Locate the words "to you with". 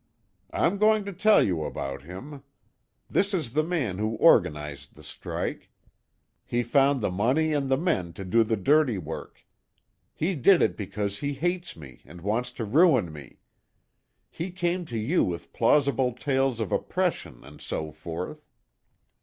14.85-15.53